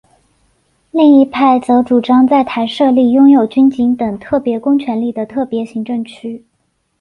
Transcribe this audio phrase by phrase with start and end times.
[0.89, 6.43] 另一派则主张在台设立拥有军警等特别公权力的特别行政区。